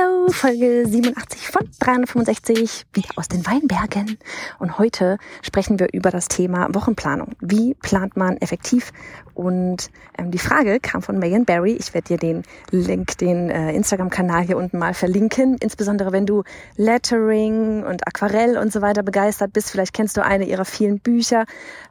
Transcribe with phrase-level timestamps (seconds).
[0.00, 4.18] Hello, Folge 87 von 365, wieder aus den Weinbergen.
[4.58, 7.32] Und heute sprechen wir über das Thema Wochenplanung.
[7.40, 8.92] Wie plant man effektiv?
[9.34, 11.72] Und ähm, die Frage kam von Megan Barry.
[11.72, 15.56] Ich werde dir den Link, den äh, Instagram-Kanal hier unten mal verlinken.
[15.60, 16.44] Insbesondere wenn du
[16.76, 19.70] Lettering und Aquarell und so weiter begeistert bist.
[19.70, 21.44] Vielleicht kennst du eine ihrer vielen Bücher.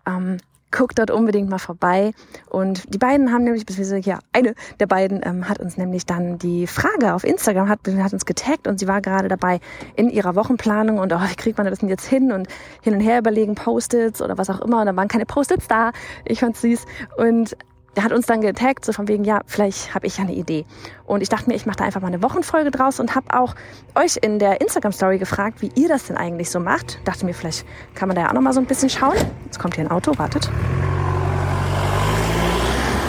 [0.08, 0.38] Ähm,
[0.72, 2.12] guck dort unbedingt mal vorbei.
[2.50, 6.38] Und die beiden haben nämlich, beziehungsweise ja, eine der beiden ähm, hat uns nämlich dann
[6.38, 9.60] die Frage auf Instagram, hat, hat uns getaggt und sie war gerade dabei
[9.96, 12.48] in ihrer Wochenplanung und oh, wie kriegt man das denn jetzt hin und
[12.82, 14.82] hin und her überlegen, Post-its oder was auch immer.
[14.82, 15.92] Und da waren keine Post-its da.
[16.26, 16.86] Ich fand's süß.
[17.18, 17.56] Und
[17.96, 20.66] der hat uns dann getaggt, so von wegen, ja, vielleicht habe ich ja eine Idee.
[21.06, 23.56] Und ich dachte mir, ich mache da einfach mal eine Wochenfolge draus und habe auch
[23.96, 27.00] euch in der Instagram-Story gefragt, wie ihr das denn eigentlich so macht.
[27.06, 27.66] Dachte mir, vielleicht
[27.96, 29.18] kann man da ja auch noch mal so ein bisschen schauen.
[29.46, 30.50] Jetzt kommt hier ein Auto, wartet.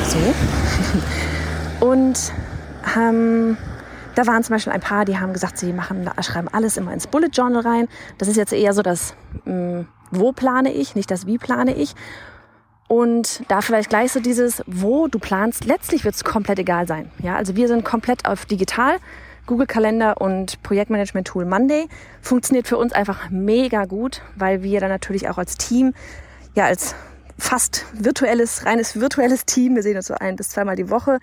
[0.09, 0.19] So.
[1.87, 2.33] Und
[2.97, 3.57] ähm,
[4.15, 7.07] da waren zum Beispiel ein paar, die haben gesagt, sie machen, schreiben alles immer ins
[7.07, 7.89] Bullet Journal rein.
[8.19, 11.75] Das ist jetzt eher so das, mh, hm, wo plane ich, nicht das wie plane
[11.75, 11.95] ich.
[12.91, 17.09] Und da vielleicht gleich so dieses, wo du planst, letztlich wird es komplett egal sein.
[17.23, 18.97] Ja, also wir sind komplett auf digital.
[19.47, 21.87] Google Kalender und Projektmanagement Tool Monday
[22.21, 25.95] funktioniert für uns einfach mega gut, weil wir dann natürlich auch als Team,
[26.57, 26.97] ja, als
[27.39, 31.21] fast virtuelles, reines virtuelles Team, wir sehen uns so ein bis zweimal die Woche,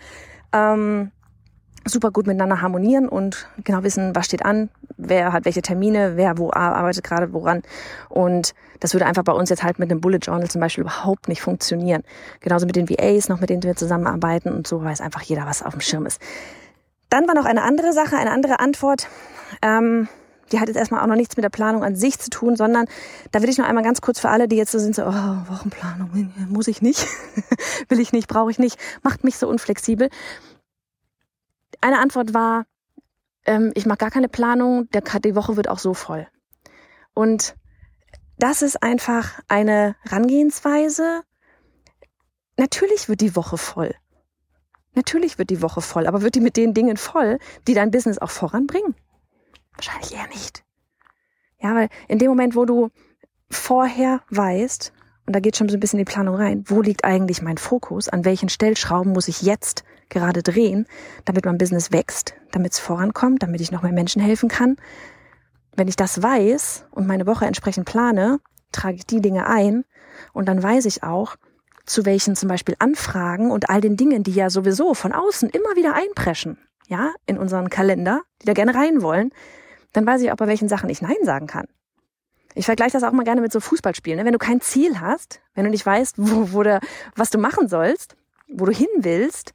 [0.53, 1.11] ähm,
[1.87, 6.37] super gut miteinander harmonieren und genau wissen, was steht an, wer hat welche Termine, wer
[6.37, 7.61] wo arbeitet gerade woran.
[8.09, 11.27] Und das würde einfach bei uns jetzt halt mit einem Bullet Journal zum Beispiel überhaupt
[11.27, 12.03] nicht funktionieren.
[12.39, 15.63] Genauso mit den VAs noch, mit denen wir zusammenarbeiten und so weiß einfach jeder, was
[15.63, 16.21] auf dem Schirm ist.
[17.09, 19.07] Dann war noch eine andere Sache, eine andere Antwort.
[19.61, 20.07] Ähm,
[20.51, 22.85] die hat jetzt erstmal auch noch nichts mit der Planung an sich zu tun, sondern
[23.31, 25.37] da will ich noch einmal ganz kurz für alle, die jetzt so sind, so, oh,
[25.49, 27.05] Wochenplanung, muss ich nicht,
[27.89, 30.09] will ich nicht, brauche ich nicht, macht mich so unflexibel.
[31.81, 32.65] Eine Antwort war,
[33.45, 36.27] ähm, ich mache gar keine Planung, der, die Woche wird auch so voll.
[37.13, 37.55] Und
[38.37, 41.23] das ist einfach eine Rangehensweise.
[42.57, 43.95] Natürlich wird die Woche voll.
[44.93, 48.17] Natürlich wird die Woche voll, aber wird die mit den Dingen voll, die dein Business
[48.17, 48.95] auch voranbringen?
[49.73, 50.63] Wahrscheinlich eher nicht.
[51.59, 52.89] Ja, weil in dem Moment, wo du
[53.49, 54.93] vorher weißt,
[55.27, 58.07] und da geht schon so ein bisschen die Planung rein, wo liegt eigentlich mein Fokus,
[58.07, 60.87] an welchen Stellschrauben muss ich jetzt gerade drehen,
[61.25, 64.77] damit mein Business wächst, damit es vorankommt, damit ich noch mehr Menschen helfen kann.
[65.75, 68.39] Wenn ich das weiß und meine Woche entsprechend plane,
[68.71, 69.83] trage ich die Dinge ein
[70.31, 71.35] und dann weiß ich auch,
[71.85, 75.75] zu welchen zum Beispiel Anfragen und all den Dingen, die ja sowieso von außen immer
[75.75, 79.31] wieder einpreschen, ja, in unseren Kalender, die da gerne rein wollen,
[79.91, 81.67] dann weiß ich auch, bei welchen Sachen ich Nein sagen kann.
[82.57, 84.17] Ich vergleiche das auch mal gerne mit so Fußballspielen.
[84.17, 84.25] Ne?
[84.25, 86.79] Wenn du kein Ziel hast, wenn du nicht weißt, wo, wo der,
[87.15, 88.15] was du machen sollst,
[88.47, 89.53] wo du hin willst,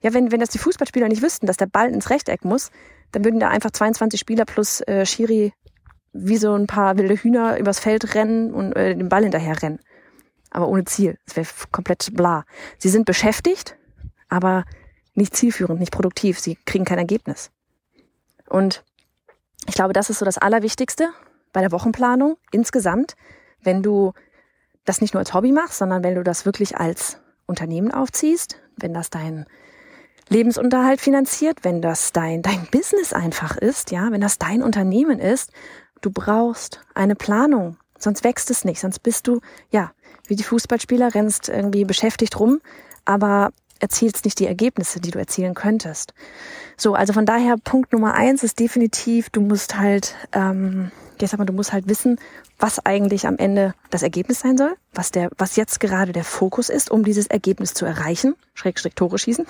[0.00, 2.72] ja, wenn, wenn das die Fußballspieler nicht wüssten, dass der Ball ins Rechteck muss,
[3.12, 5.52] dann würden da einfach 22 Spieler plus äh, Schiri
[6.12, 9.78] wie so ein paar wilde Hühner übers Feld rennen und äh, den Ball hinterher rennen.
[10.50, 11.18] Aber ohne Ziel.
[11.26, 12.44] Das wäre komplett bla.
[12.78, 13.76] Sie sind beschäftigt,
[14.28, 14.64] aber
[15.14, 16.40] nicht zielführend, nicht produktiv.
[16.40, 17.52] Sie kriegen kein Ergebnis.
[18.48, 18.84] Und
[19.68, 21.10] ich glaube, das ist so das Allerwichtigste
[21.54, 23.16] bei der Wochenplanung insgesamt,
[23.62, 24.12] wenn du
[24.84, 27.16] das nicht nur als Hobby machst, sondern wenn du das wirklich als
[27.46, 29.46] Unternehmen aufziehst, wenn das dein
[30.28, 35.52] Lebensunterhalt finanziert, wenn das dein, dein Business einfach ist, ja, wenn das dein Unternehmen ist,
[36.02, 39.40] du brauchst eine Planung, sonst wächst es nicht, sonst bist du,
[39.70, 39.92] ja,
[40.26, 42.60] wie die Fußballspieler, rennst irgendwie beschäftigt rum,
[43.04, 43.50] aber
[43.84, 46.14] erzielst nicht die Ergebnisse, die du erzielen könntest.
[46.78, 50.90] So, also von daher Punkt Nummer eins ist definitiv, du musst halt, ähm,
[51.20, 52.18] ich sag mal, du musst halt wissen,
[52.58, 56.70] was eigentlich am Ende das Ergebnis sein soll, was der, was jetzt gerade der Fokus
[56.70, 59.46] ist, um dieses Ergebnis zu erreichen, schräg, schräg Tore schießen,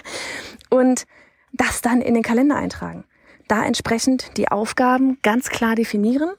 [0.70, 1.06] und
[1.54, 3.04] das dann in den Kalender eintragen.
[3.48, 6.30] Da entsprechend die Aufgaben ganz klar definieren.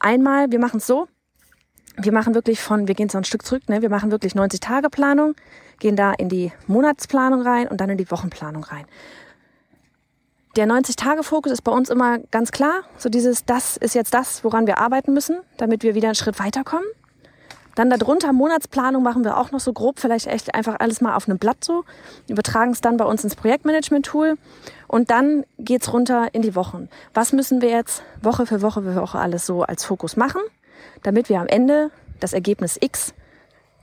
[0.00, 1.06] Einmal, wir machen es so,
[1.96, 3.80] wir machen wirklich von, wir gehen so ein Stück zurück, ne?
[3.80, 5.34] wir machen wirklich 90 Tage Planung,
[5.78, 8.86] gehen da in die Monatsplanung rein und dann in die Wochenplanung rein.
[10.56, 12.82] der 90-Tage-Fokus ist bei uns immer ganz klar.
[12.96, 16.38] So dieses, das ist jetzt das, woran wir arbeiten müssen, damit wir wieder einen Schritt
[16.38, 16.86] weiterkommen.
[17.74, 21.28] Dann darunter Monatsplanung machen wir auch noch so grob, vielleicht echt einfach alles mal auf
[21.28, 21.84] einem Blatt so.
[22.28, 24.36] Übertragen es dann bei uns ins Projektmanagement-Tool.
[24.86, 26.88] Und dann geht's runter in die Wochen.
[27.14, 30.42] Was müssen wir jetzt Woche für Woche für Woche alles so als Fokus machen,
[31.02, 33.12] damit wir am Ende das Ergebnis X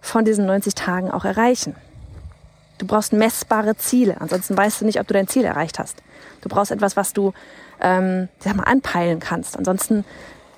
[0.02, 1.76] von diesen 90 Tagen auch erreichen?
[2.78, 6.02] Du brauchst messbare Ziele, ansonsten weißt du nicht, ob du dein Ziel erreicht hast.
[6.42, 7.32] Du brauchst etwas, was du,
[7.80, 9.56] ähm, sag mal, anpeilen kannst.
[9.56, 10.04] Ansonsten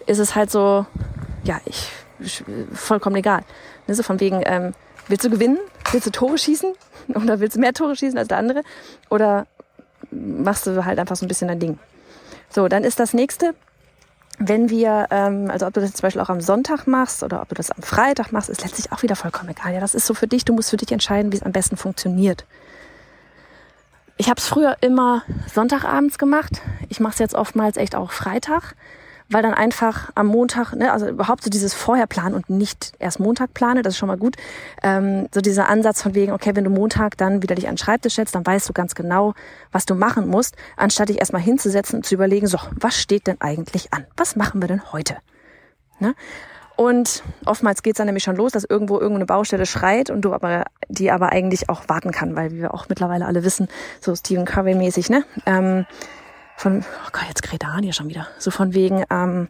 [0.06, 0.86] ist es halt so,
[1.44, 1.92] ja, ich,
[2.74, 3.44] vollkommen egal.
[3.88, 4.74] Ne, so von wegen, ähm,
[5.10, 5.58] willst du gewinnen?
[5.92, 6.74] Willst du Tore schießen?
[7.16, 8.64] Oder willst du mehr Tore schießen als der andere?
[9.10, 9.46] Oder
[10.12, 11.80] machst du halt einfach so ein bisschen dein Ding?
[12.50, 13.56] So, dann ist das nächste,
[14.40, 17.50] wenn wir, ähm, also ob du das zum Beispiel auch am Sonntag machst oder ob
[17.50, 19.74] du das am Freitag machst, ist letztlich auch wieder vollkommen egal.
[19.74, 20.44] Ja, das ist so für dich.
[20.46, 22.46] Du musst für dich entscheiden, wie es am besten funktioniert.
[24.18, 26.62] Ich habe es früher immer Sonntagabends gemacht.
[26.90, 28.76] Ich mache es jetzt oftmals echt auch Freitag
[29.30, 33.54] weil dann einfach am Montag, ne, also überhaupt so dieses Vorherplanen und nicht erst Montag
[33.54, 34.36] plane, das ist schon mal gut.
[34.82, 37.78] Ähm, so dieser Ansatz von wegen, okay, wenn du Montag dann wieder dich an den
[37.78, 39.34] Schreibtisch setzt, dann weißt du ganz genau,
[39.72, 43.40] was du machen musst, anstatt dich erstmal hinzusetzen und zu überlegen, so, was steht denn
[43.40, 44.06] eigentlich an?
[44.18, 45.18] Was machen wir denn heute?
[46.00, 46.16] Ne?
[46.76, 50.66] Und oftmals geht's dann nämlich schon los, dass irgendwo irgendeine Baustelle schreit und du aber
[50.88, 53.68] die aber eigentlich auch warten kann, weil wie wir auch mittlerweile alle wissen,
[54.02, 55.24] so Stephen Curry mäßig, ne?
[55.46, 55.86] Ähm,
[56.58, 58.28] von, oh Gott, jetzt Hahn hier schon wieder.
[58.38, 59.50] So von wegen, ähm,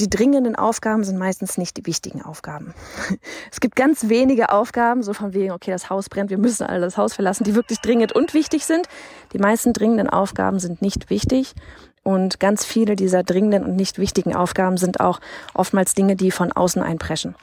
[0.00, 2.74] die dringenden Aufgaben sind meistens nicht die wichtigen Aufgaben.
[3.52, 6.80] Es gibt ganz wenige Aufgaben, so von wegen, okay, das Haus brennt, wir müssen alle
[6.80, 8.88] das Haus verlassen, die wirklich dringend und wichtig sind.
[9.32, 11.54] Die meisten dringenden Aufgaben sind nicht wichtig.
[12.02, 15.20] Und ganz viele dieser dringenden und nicht wichtigen Aufgaben sind auch
[15.54, 17.36] oftmals Dinge, die von außen einpreschen.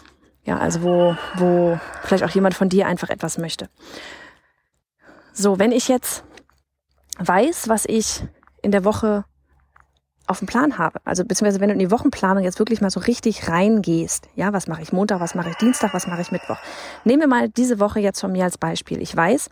[0.43, 3.69] Ja, also wo, wo vielleicht auch jemand von dir einfach etwas möchte.
[5.33, 6.23] So, wenn ich jetzt
[7.17, 8.23] weiß, was ich
[8.61, 9.25] in der Woche
[10.27, 10.99] auf dem Plan habe.
[11.03, 14.29] Also beziehungsweise wenn du in die Wochenplanung jetzt wirklich mal so richtig reingehst.
[14.35, 16.57] Ja, was mache ich Montag, was mache ich Dienstag, was mache ich Mittwoch.
[17.03, 19.01] Nehmen wir mal diese Woche jetzt von mir als Beispiel.
[19.01, 19.49] Ich weiß,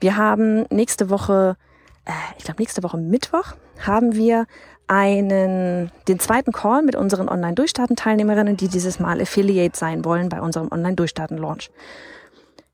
[0.00, 1.56] wir haben nächste Woche,
[2.04, 3.54] äh, ich glaube nächste Woche Mittwoch,
[3.86, 4.46] haben wir
[4.88, 10.72] einen, den zweiten Call mit unseren Online-Durchstarten-Teilnehmerinnen, die dieses Mal Affiliate sein wollen bei unserem
[10.72, 11.70] Online-Durchstarten-Launch.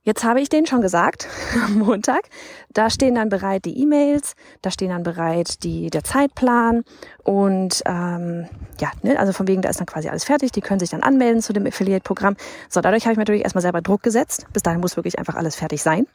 [0.06, 1.28] Jetzt habe ich denen schon gesagt,
[1.64, 2.28] am Montag,
[2.68, 6.84] da stehen dann bereit die E-Mails, da stehen dann bereit die, der Zeitplan
[7.22, 8.46] und ähm,
[8.78, 11.02] ja, ne, also von wegen, da ist dann quasi alles fertig, die können sich dann
[11.02, 12.36] anmelden zu dem Affiliate-Programm.
[12.68, 14.46] So, dadurch habe ich natürlich erstmal selber Druck gesetzt.
[14.52, 16.06] Bis dahin muss wirklich einfach alles fertig sein.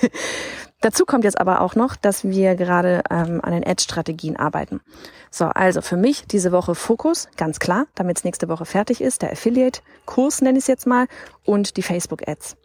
[0.80, 4.80] Dazu kommt jetzt aber auch noch, dass wir gerade ähm, an den Ad-Strategien arbeiten.
[5.30, 9.20] So, also für mich diese Woche Fokus, ganz klar, damit es nächste Woche fertig ist,
[9.20, 11.06] der Affiliate-Kurs nenne ich es jetzt mal
[11.44, 12.56] und die Facebook-Ads.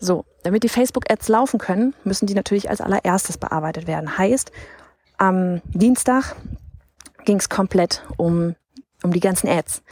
[0.00, 4.18] So, damit die Facebook-Ads laufen können, müssen die natürlich als allererstes bearbeitet werden.
[4.18, 4.52] Heißt,
[5.16, 6.36] am Dienstag
[7.24, 8.54] ging es komplett um,
[9.02, 9.82] um die ganzen Ads.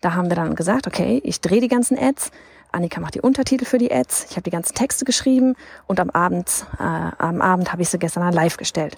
[0.00, 2.30] Da haben wir dann gesagt, okay, ich drehe die ganzen Ads,
[2.72, 5.54] Annika macht die Untertitel für die Ads, ich habe die ganzen Texte geschrieben
[5.86, 8.96] und am Abend, äh, am Abend habe ich sie gestern live gestellt.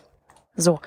[0.57, 0.81] So,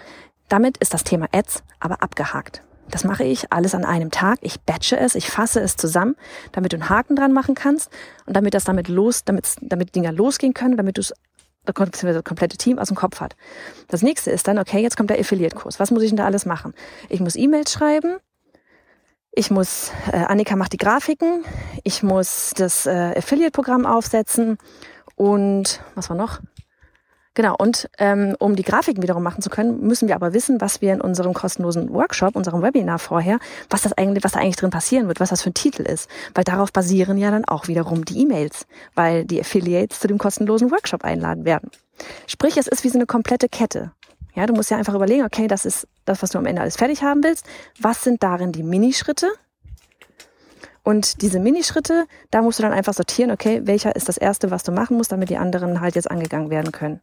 [0.49, 2.63] damit ist das Thema Ads aber abgehakt.
[2.89, 4.39] Das mache ich alles an einem Tag.
[4.41, 6.15] Ich batche es, ich fasse es zusammen,
[6.51, 7.89] damit du einen Haken dran machen kannst
[8.25, 11.13] und damit das damit los, damit, damit Dinger losgehen können, damit du es
[11.65, 13.35] das komplette Team aus dem Kopf hat.
[13.89, 15.79] Das nächste ist dann, okay, jetzt kommt der Affiliate-Kurs.
[15.79, 16.73] Was muss ich denn da alles machen?
[17.09, 18.17] Ich muss E-Mails schreiben.
[19.31, 21.43] Ich muss, äh, Annika macht die Grafiken.
[21.83, 24.57] Ich muss das äh, Affiliate-Programm aufsetzen.
[25.15, 26.39] Und was war noch?
[27.37, 30.81] Genau, und ähm, um die Grafiken wiederum machen zu können, müssen wir aber wissen, was
[30.81, 33.37] wir in unserem kostenlosen Workshop, unserem Webinar vorher,
[33.69, 36.09] was das eigentlich, was da eigentlich drin passieren wird, was das für ein Titel ist.
[36.33, 38.65] Weil darauf basieren ja dann auch wiederum die E-Mails,
[38.95, 41.69] weil die Affiliates zu dem kostenlosen Workshop einladen werden.
[42.25, 43.91] Sprich, es ist wie so eine komplette Kette.
[44.33, 46.77] Ja, du musst ja einfach überlegen, okay, das ist das, was du am Ende alles
[46.77, 47.45] fertig haben willst.
[47.79, 49.27] Was sind darin die Minischritte?
[50.87, 54.63] Und diese Minischritte, da musst du dann einfach sortieren, okay, welcher ist das erste, was
[54.63, 57.01] du machen musst, damit die anderen halt jetzt angegangen werden können.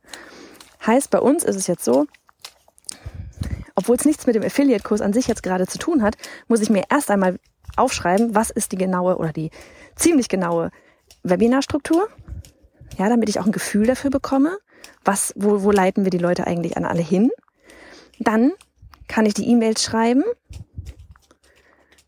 [0.87, 2.07] Heißt, bei uns ist es jetzt so,
[3.75, 6.17] obwohl es nichts mit dem Affiliate-Kurs an sich jetzt gerade zu tun hat,
[6.49, 7.39] muss ich mir erst einmal
[7.77, 9.51] aufschreiben, was ist die genaue oder die
[9.97, 10.71] ziemlich genaue
[11.23, 12.09] Webinarstruktur.
[12.97, 14.57] Ja, damit ich auch ein Gefühl dafür bekomme,
[15.05, 17.31] was, wo, wo leiten wir die Leute eigentlich an alle hin.
[18.19, 18.53] Dann
[19.09, 20.25] kann ich die E-Mails schreiben,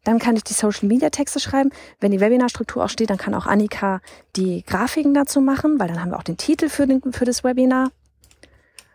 [0.06, 1.70] dann kann ich die Social Media Texte schreiben.
[1.98, 4.00] Wenn die Webinarstruktur auch steht, dann kann auch Annika
[4.36, 7.42] die Grafiken dazu machen, weil dann haben wir auch den Titel für, den, für das
[7.42, 7.90] Webinar.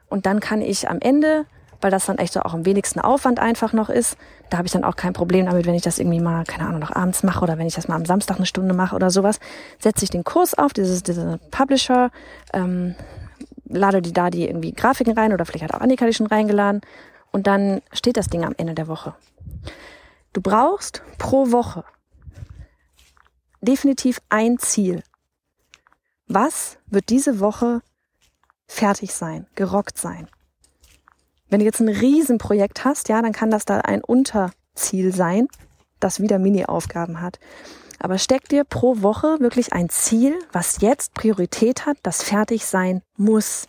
[0.08, 1.46] Und dann kann ich am Ende,
[1.82, 4.18] weil das dann echt so auch am wenigsten Aufwand einfach noch ist,
[4.50, 6.80] da habe ich dann auch kein Problem damit, wenn ich das irgendwie mal, keine Ahnung,
[6.80, 9.40] noch abends mache oder wenn ich das mal am Samstag eine Stunde mache oder sowas,
[9.80, 12.10] setze ich den Kurs auf, dieses, diese Publisher,
[12.54, 12.96] ähm,
[13.68, 16.82] lade die da die irgendwie Grafiken rein oder vielleicht hat auch Annika die schon reingeladen
[17.32, 19.14] und dann steht das Ding am Ende der Woche.
[20.34, 21.84] Du brauchst pro Woche
[23.62, 25.04] definitiv ein Ziel.
[26.28, 27.82] Was wird diese Woche
[28.68, 30.30] fertig sein, gerockt sein?
[31.50, 35.48] Wenn du jetzt ein Riesenprojekt hast, ja, dann kann das da ein Unterziel sein,
[36.00, 37.40] das wieder Mini-Aufgaben hat.
[38.00, 43.02] Aber steck dir pro Woche wirklich ein Ziel, was jetzt Priorität hat, das fertig sein
[43.18, 43.68] muss.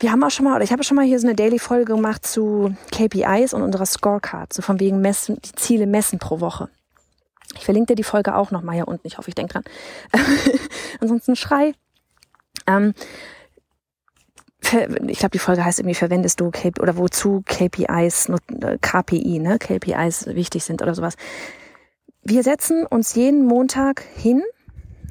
[0.00, 2.24] Wir haben auch schon mal, oder ich habe schon mal hier so eine Daily-Folge gemacht
[2.24, 6.68] zu KPIs und unserer Scorecard, so von wegen messen, die Ziele messen pro Woche.
[7.56, 9.06] Ich verlinke dir die Folge auch nochmal hier unten.
[9.06, 9.64] Ich hoffe, ich denke dran.
[11.00, 11.72] Ansonsten schrei.
[12.66, 12.94] Ähm,
[15.06, 19.58] ich glaube, die Folge heißt irgendwie, verwendest du KP oder wozu KPIs, äh, KPI, ne,
[19.58, 21.14] KPIs wichtig sind oder sowas.
[22.22, 24.42] Wir setzen uns jeden Montag hin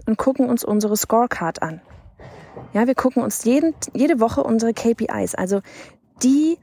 [0.05, 1.81] und gucken uns unsere Scorecard an.
[2.73, 5.61] Ja, wir gucken uns jeden, jede Woche unsere KPIs, also
[6.23, 6.57] die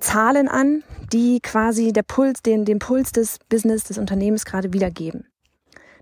[0.00, 0.82] Zahlen an,
[1.12, 5.26] die quasi der Puls, den, den Puls des Business, des Unternehmens gerade wiedergeben.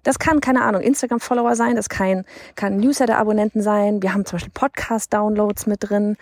[0.03, 2.25] Das kann, keine Ahnung, Instagram-Follower sein, das kann,
[2.57, 4.03] kann Newsletter-Abonnenten sein.
[4.03, 6.17] Wir haben zum Beispiel Podcast-Downloads mit drin.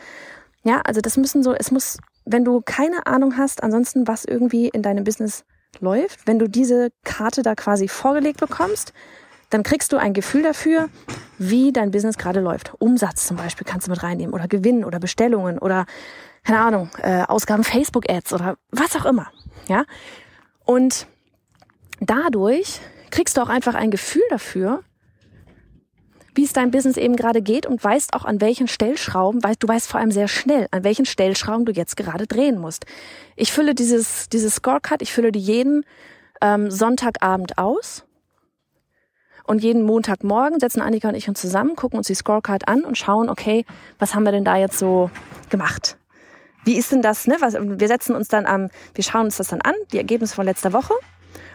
[0.62, 4.68] Ja, also das müssen so, es muss, wenn du keine Ahnung hast, ansonsten, was irgendwie
[4.68, 5.44] in deinem Business
[5.80, 8.92] läuft, wenn du diese Karte da quasi vorgelegt bekommst,
[9.52, 10.88] dann kriegst du ein Gefühl dafür,
[11.38, 12.73] wie dein Business gerade läuft.
[12.78, 15.85] Umsatz zum Beispiel kannst du mit reinnehmen oder Gewinn oder Bestellungen oder
[16.42, 19.30] keine Ahnung, äh, Ausgaben Facebook-Ads oder was auch immer.
[19.68, 19.85] Ja,
[20.64, 21.06] und
[22.00, 22.80] dadurch
[23.11, 24.82] kriegst du auch einfach ein Gefühl dafür,
[26.35, 29.68] wie es dein Business eben gerade geht und weißt auch an welchen Stellschrauben, weißt, du
[29.68, 32.87] weißt vor allem sehr schnell, an welchen Stellschrauben du jetzt gerade drehen musst.
[33.37, 35.85] Ich fülle dieses, dieses Scorecard, ich fülle die jeden
[36.40, 38.06] ähm, Sonntagabend aus.
[39.44, 42.96] Und jeden Montagmorgen setzen Annika und ich uns zusammen, gucken uns die Scorecard an und
[42.96, 43.64] schauen, okay,
[43.99, 45.11] was haben wir denn da jetzt so
[45.50, 45.96] gemacht?
[46.64, 47.37] Wie ist denn das, ne?
[47.40, 50.44] Was, wir setzen uns dann am, wir schauen uns das dann an, die Ergebnisse von
[50.44, 50.94] letzter Woche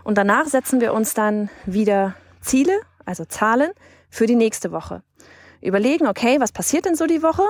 [0.04, 3.72] und danach setzen wir uns dann wieder Ziele, also Zahlen,
[4.10, 5.04] für die nächste Woche.
[5.62, 7.44] Überlegen, okay, was passiert denn so die Woche?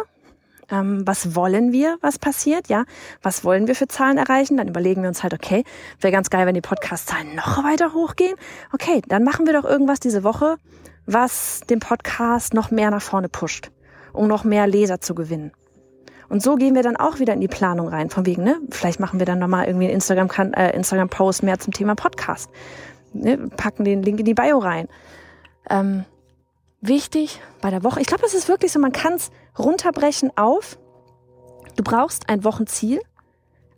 [0.70, 2.68] Ähm, was wollen wir, was passiert?
[2.68, 2.84] Ja,
[3.22, 4.58] was wollen wir für Zahlen erreichen?
[4.58, 5.64] Dann überlegen wir uns halt, okay,
[6.02, 8.36] wäre ganz geil, wenn die Podcast-Zahlen noch weiter hochgehen.
[8.74, 10.58] Okay, dann machen wir doch irgendwas diese Woche,
[11.06, 13.72] was den Podcast noch mehr nach vorne pusht,
[14.12, 15.52] um noch mehr Leser zu gewinnen.
[16.30, 19.00] Und so gehen wir dann auch wieder in die Planung rein, von wegen, ne, vielleicht
[19.00, 22.50] machen wir dann nochmal irgendwie einen Instagram, äh, Instagram-Post mehr zum Thema Podcast.
[23.14, 24.90] Ne, packen den Link in die Bio rein.
[25.70, 26.04] Ähm,
[26.82, 30.78] wichtig bei der Woche, ich glaube, das ist wirklich so, man kann es runterbrechen auf,
[31.76, 33.02] du brauchst ein Wochenziel,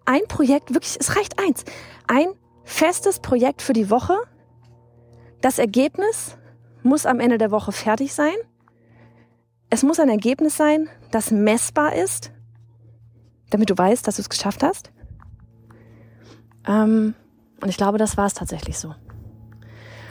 [0.06, 1.64] ein Projekt, wirklich, es reicht eins,
[2.08, 2.28] ein
[2.64, 4.16] festes Projekt für die Woche.
[5.42, 6.38] Das Ergebnis
[6.84, 8.36] muss am Ende der Woche fertig sein.
[9.70, 12.32] Es muss ein Ergebnis sein, das messbar ist,
[13.50, 14.92] damit du weißt, dass du es geschafft hast.
[16.68, 17.16] Ähm,
[17.62, 18.96] und ich glaube, das war es tatsächlich so.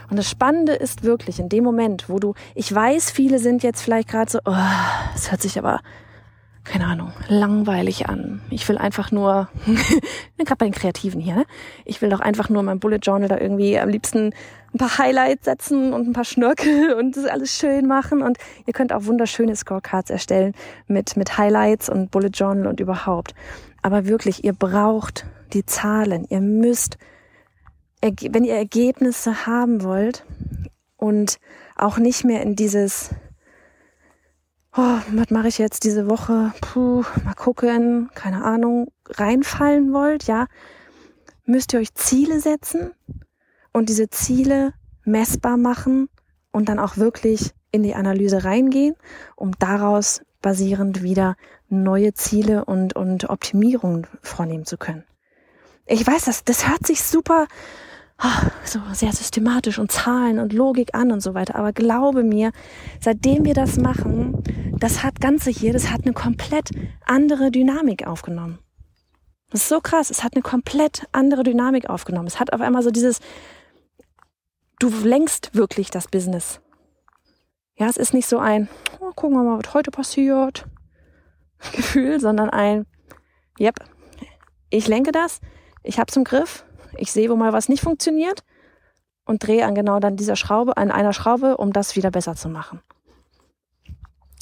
[0.09, 3.81] Und das Spannende ist wirklich in dem Moment, wo du, ich weiß, viele sind jetzt
[3.81, 4.53] vielleicht gerade so, oh,
[5.15, 5.81] es hört sich aber,
[6.63, 8.41] keine Ahnung, langweilig an.
[8.49, 9.49] Ich will einfach nur,
[10.37, 11.45] gerade bei den Kreativen hier, ne?
[11.85, 14.33] ich will doch einfach nur mein Bullet Journal da irgendwie am liebsten
[14.73, 18.21] ein paar Highlights setzen und ein paar Schnörkel und das alles schön machen.
[18.21, 20.53] Und ihr könnt auch wunderschöne Scorecards erstellen
[20.87, 23.33] mit, mit Highlights und Bullet Journal und überhaupt.
[23.81, 26.25] Aber wirklich, ihr braucht die Zahlen.
[26.29, 26.97] Ihr müsst,
[28.01, 30.25] wenn ihr Ergebnisse haben wollt
[30.97, 31.39] und
[31.75, 33.09] auch nicht mehr in dieses,
[34.75, 36.53] oh, was mache ich jetzt diese Woche?
[36.61, 40.47] Puh, mal gucken, keine Ahnung, reinfallen wollt, ja,
[41.45, 42.91] müsst ihr euch Ziele setzen
[43.73, 46.09] und diese Ziele messbar machen
[46.51, 48.95] und dann auch wirklich in die Analyse reingehen,
[49.35, 51.35] um daraus basierend wieder
[51.67, 55.03] neue Ziele und, und Optimierungen vornehmen zu können.
[55.85, 57.47] Ich weiß, das, das hört sich super
[58.65, 61.55] so sehr systematisch und Zahlen und Logik an und so weiter.
[61.55, 62.51] Aber glaube mir,
[62.99, 64.43] seitdem wir das machen,
[64.77, 66.71] das hat Ganze hier, das hat eine komplett
[67.05, 68.59] andere Dynamik aufgenommen.
[69.51, 70.09] Das ist so krass.
[70.09, 72.27] Es hat eine komplett andere Dynamik aufgenommen.
[72.27, 73.19] Es hat auf einmal so dieses,
[74.79, 76.61] du lenkst wirklich das Business.
[77.77, 78.67] Ja, es ist nicht so ein,
[78.99, 80.67] oh, gucken wir mal, was heute passiert,
[81.71, 82.85] Gefühl, sondern ein,
[83.59, 83.75] yep,
[84.69, 85.39] ich lenke das,
[85.83, 86.65] ich hab's im Griff,
[86.97, 88.43] ich sehe, wo mal was nicht funktioniert
[89.25, 92.49] und drehe an genau dann dieser Schraube, an einer Schraube, um das wieder besser zu
[92.49, 92.81] machen.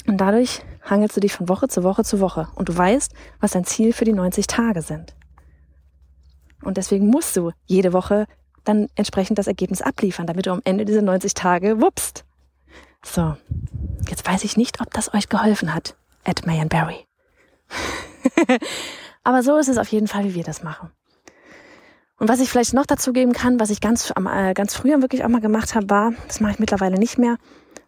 [0.06, 3.50] Und dadurch hangelst du dich von Woche zu Woche zu Woche und du weißt, was
[3.50, 5.14] dein Ziel für die 90 Tage sind.
[6.62, 8.26] Und deswegen musst du jede Woche
[8.64, 12.24] dann entsprechend das Ergebnis abliefern, damit du am Ende diese 90 Tage wuppst.
[13.04, 13.36] So,
[14.08, 15.96] jetzt weiß ich nicht, ob das euch geholfen hat.
[16.24, 17.06] Ed Mayan Barry.
[19.22, 20.90] Aber so ist es auf jeden Fall, wie wir das machen.
[22.18, 25.24] Und was ich vielleicht noch dazu geben kann, was ich ganz, äh, ganz früher wirklich
[25.24, 27.36] auch mal gemacht habe, war, das mache ich mittlerweile nicht mehr,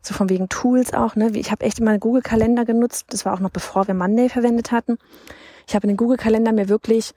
[0.03, 1.31] so von wegen Tools auch, ne?
[1.35, 4.71] Ich habe echt immer einen Google-Kalender genutzt, das war auch noch bevor wir Monday verwendet
[4.71, 4.99] hatten.
[5.67, 7.13] Ich habe in den Google-Kalender mir wirklich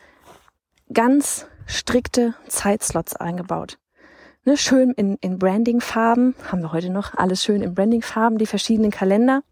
[0.92, 3.78] ganz strikte Zeitslots eingebaut.
[4.46, 8.92] Ne, schön in, in Branding-Farben, haben wir heute noch, alles schön in Branding-Farben, die verschiedenen
[8.92, 9.44] Kalender.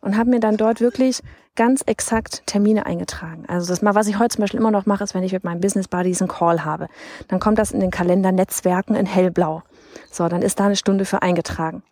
[0.00, 1.20] Und habe mir dann dort wirklich
[1.56, 3.44] ganz exakt Termine eingetragen.
[3.46, 5.44] Also das mal, was ich heute zum Beispiel immer noch mache, ist, wenn ich mit
[5.44, 6.88] meinen Business Buddies einen Call habe,
[7.28, 9.62] dann kommt das in den Kalender Netzwerken in hellblau.
[10.10, 11.82] So, dann ist da eine Stunde für eingetragen.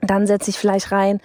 [0.00, 1.20] Dann setze ich vielleicht rein,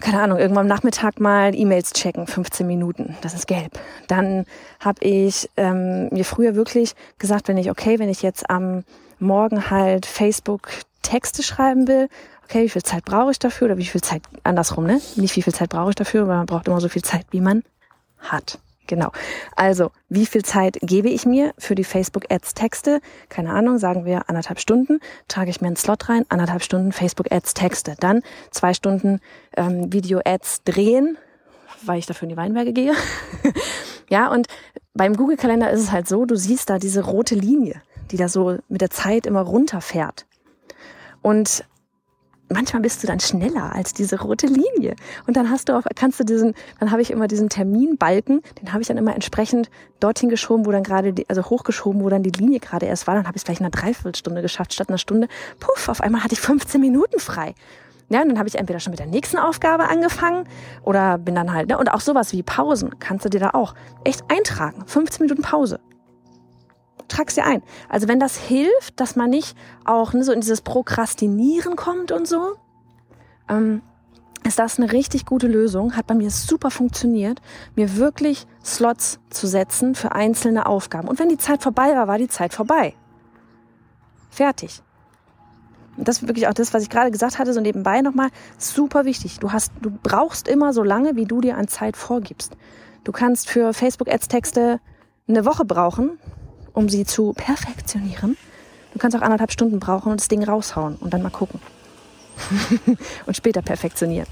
[0.00, 3.72] keine Ahnung, irgendwann am Nachmittag mal E-Mails checken, 15 Minuten, das ist gelb.
[4.06, 4.44] Dann
[4.80, 8.84] habe ich ähm, mir früher wirklich gesagt, wenn ich, okay, wenn ich jetzt am
[9.18, 10.68] Morgen halt Facebook
[11.08, 12.08] Texte schreiben will,
[12.44, 15.00] okay, wie viel Zeit brauche ich dafür oder wie viel Zeit, andersrum, ne?
[15.16, 17.40] Nicht wie viel Zeit brauche ich dafür, weil man braucht immer so viel Zeit, wie
[17.40, 17.62] man
[18.18, 18.58] hat.
[18.86, 19.12] Genau.
[19.54, 23.00] Also, wie viel Zeit gebe ich mir für die Facebook Ads Texte?
[23.28, 27.30] Keine Ahnung, sagen wir anderthalb Stunden, trage ich mir einen Slot rein, anderthalb Stunden Facebook
[27.30, 27.96] Ads Texte.
[28.00, 29.20] Dann zwei Stunden
[29.56, 31.18] ähm, Video Ads drehen,
[31.84, 32.94] weil ich dafür in die Weinberge gehe.
[34.08, 34.46] ja, und
[34.94, 38.28] beim Google Kalender ist es halt so, du siehst da diese rote Linie, die da
[38.28, 40.27] so mit der Zeit immer runterfährt.
[41.22, 41.64] Und
[42.50, 44.96] manchmal bist du dann schneller als diese rote Linie.
[45.26, 48.72] Und dann hast du auch, kannst du diesen, dann habe ich immer diesen Terminbalken, den
[48.72, 49.70] habe ich dann immer entsprechend
[50.00, 53.14] dorthin geschoben, wo dann gerade, die, also hochgeschoben, wo dann die Linie gerade erst war.
[53.14, 55.28] Dann habe ich es vielleicht in einer Dreiviertelstunde geschafft statt einer Stunde.
[55.60, 57.54] Puff, auf einmal hatte ich 15 Minuten frei.
[58.10, 60.48] Ja, und dann habe ich entweder schon mit der nächsten Aufgabe angefangen
[60.82, 63.74] oder bin dann halt, ne, und auch sowas wie Pausen kannst du dir da auch
[64.04, 64.84] echt eintragen.
[64.86, 65.78] 15 Minuten Pause
[67.08, 67.62] trag's dir ein.
[67.88, 72.26] Also wenn das hilft, dass man nicht auch ne, so in dieses Prokrastinieren kommt und
[72.26, 72.54] so,
[73.48, 73.82] ähm,
[74.44, 75.96] ist das eine richtig gute Lösung.
[75.96, 77.40] Hat bei mir super funktioniert,
[77.74, 81.08] mir wirklich Slots zu setzen für einzelne Aufgaben.
[81.08, 82.94] Und wenn die Zeit vorbei war, war die Zeit vorbei.
[84.30, 84.82] Fertig.
[85.96, 89.04] Und das ist wirklich auch das, was ich gerade gesagt hatte, so nebenbei nochmal, super
[89.04, 89.40] wichtig.
[89.40, 92.56] Du hast, du brauchst immer so lange, wie du dir an Zeit vorgibst.
[93.02, 94.80] Du kannst für Facebook Ads Texte
[95.26, 96.18] eine Woche brauchen,
[96.78, 98.36] um sie zu perfektionieren.
[98.92, 101.60] Du kannst auch anderthalb Stunden brauchen und das Ding raushauen und dann mal gucken.
[103.26, 104.28] und später perfektionieren.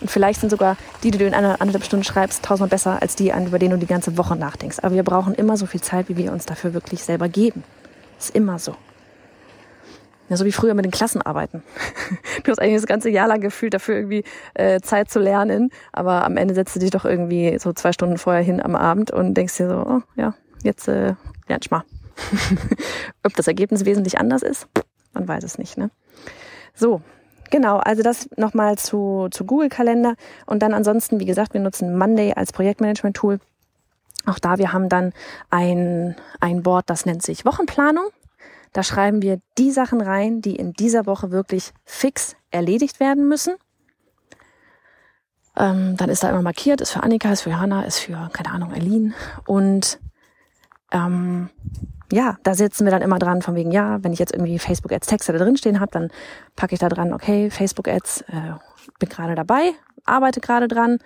[0.00, 3.14] Und vielleicht sind sogar die, die du in einer anderthalb Stunden schreibst, tausendmal besser als
[3.14, 4.78] die, über denen du die ganze Woche nachdenkst.
[4.82, 7.62] Aber wir brauchen immer so viel Zeit, wie wir uns dafür wirklich selber geben.
[8.18, 8.74] Ist immer so.
[10.28, 11.62] Ja, so wie früher mit den Klassenarbeiten.
[12.42, 16.24] Du hast eigentlich das ganze Jahr lang gefühlt dafür irgendwie äh, Zeit zu lernen, aber
[16.24, 19.34] am Ende setzt du dich doch irgendwie so zwei Stunden vorher hin am Abend und
[19.34, 21.14] denkst dir so, oh ja, jetzt äh,
[21.48, 21.84] lernst mal.
[23.24, 24.66] Ob das Ergebnis wesentlich anders ist,
[25.12, 25.78] man weiß es nicht.
[25.78, 25.90] Ne?
[26.74, 27.02] So,
[27.50, 30.14] genau, also das nochmal zu, zu Google Kalender.
[30.46, 33.40] Und dann ansonsten, wie gesagt, wir nutzen Monday als Projektmanagement-Tool.
[34.26, 35.12] Auch da, wir haben dann
[35.48, 38.06] ein, ein Board, das nennt sich Wochenplanung.
[38.72, 43.54] Da schreiben wir die Sachen rein, die in dieser Woche wirklich fix erledigt werden müssen.
[45.56, 48.50] Ähm, dann ist da immer markiert, ist für Annika, ist für Johanna, ist für, keine
[48.52, 49.14] Ahnung, Eileen.
[49.46, 49.98] Und
[50.90, 51.50] ähm,
[52.12, 55.06] ja, da sitzen wir dann immer dran, von wegen, ja, wenn ich jetzt irgendwie Facebook-Ads
[55.06, 56.08] Texte da drin stehen habe, dann
[56.56, 58.54] packe ich da dran, okay, Facebook-Ads, äh,
[58.98, 59.72] bin gerade dabei,
[60.04, 60.98] arbeite gerade dran.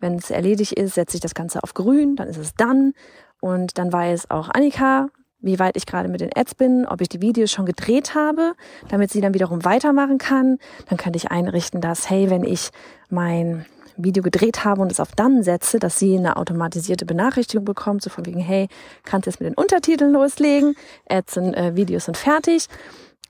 [0.00, 2.92] Wenn es erledigt ist, setze ich das Ganze auf grün, dann ist es dann.
[3.40, 5.08] Und dann weiß auch Annika,
[5.40, 8.52] wie weit ich gerade mit den Ads bin, ob ich die Videos schon gedreht habe,
[8.88, 10.58] damit sie dann wiederum weitermachen kann.
[10.88, 12.70] Dann könnte ich einrichten, dass, hey, wenn ich
[13.08, 13.64] mein
[14.04, 18.10] Video gedreht habe und es auf dann setze, dass sie eine automatisierte Benachrichtigung bekommt, so
[18.10, 18.68] von wegen, hey,
[19.04, 20.74] kannst jetzt mit den Untertiteln loslegen,
[21.08, 22.66] Ads und äh, Videos sind fertig.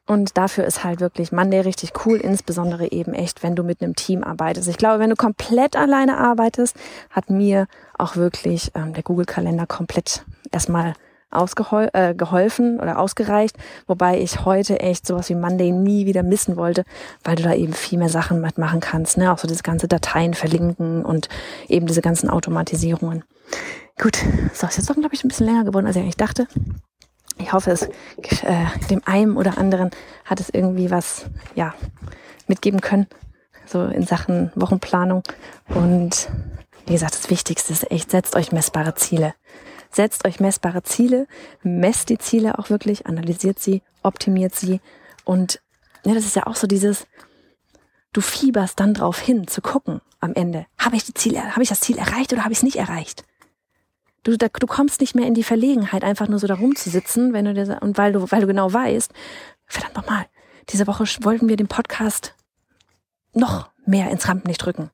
[0.06, 3.94] Und dafür ist halt wirklich Monday richtig cool, insbesondere eben echt, wenn du mit einem
[3.94, 4.68] Team arbeitest.
[4.68, 6.74] Ich glaube, wenn du komplett alleine arbeitest,
[7.11, 10.94] hat mir auch wirklich ähm, der Google-Kalender komplett erstmal
[11.30, 16.56] ausgeholfen äh, geholfen oder ausgereicht, wobei ich heute echt sowas wie Monday nie wieder missen
[16.56, 16.84] wollte,
[17.24, 19.32] weil du da eben viel mehr Sachen mitmachen kannst, ne?
[19.32, 21.28] auch so das ganze Dateien verlinken und
[21.68, 23.24] eben diese ganzen Automatisierungen.
[24.00, 24.18] Gut,
[24.54, 26.46] so ist jetzt doch, glaube ich, ein bisschen länger geworden, als ich eigentlich dachte.
[27.38, 29.90] Ich hoffe, es äh, dem einen oder anderen
[30.24, 31.74] hat es irgendwie was ja
[32.46, 33.06] mitgeben können,
[33.66, 35.22] so in Sachen Wochenplanung.
[35.68, 36.28] Und
[36.86, 39.34] wie gesagt, das Wichtigste ist echt, setzt euch messbare Ziele.
[39.90, 41.26] Setzt euch messbare Ziele,
[41.62, 44.81] messt die Ziele auch wirklich, analysiert sie, optimiert sie
[45.24, 45.61] und
[46.05, 47.07] ja, das ist ja auch so dieses,
[48.12, 51.68] du fieberst dann drauf hin, zu gucken am Ende, habe ich die Ziele, habe ich
[51.68, 53.24] das Ziel erreicht oder habe ich es nicht erreicht?
[54.22, 57.46] Du, da, du kommst nicht mehr in die Verlegenheit, einfach nur so da rumzusitzen, wenn
[57.46, 59.12] du dir, und weil du, weil du genau weißt,
[59.66, 60.26] verdammt nochmal,
[60.68, 62.35] diese Woche wollten wir den Podcast
[63.33, 64.90] noch mehr ins Rampenlicht drücken.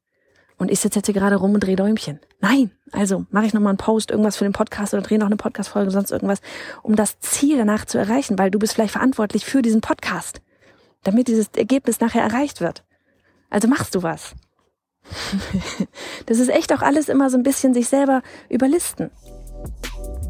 [0.58, 2.18] Und ich sitze jetzt hier gerade rum und drehe Däumchen.
[2.40, 5.36] Nein, also mache ich nochmal einen Post, irgendwas für den Podcast oder drehe noch eine
[5.36, 6.40] Podcast-Folge, sonst irgendwas,
[6.82, 10.40] um das Ziel danach zu erreichen, weil du bist vielleicht verantwortlich für diesen Podcast,
[11.02, 12.84] damit dieses Ergebnis nachher erreicht wird.
[13.50, 14.34] Also machst du was.
[16.26, 19.10] das ist echt auch alles immer so ein bisschen sich selber überlisten.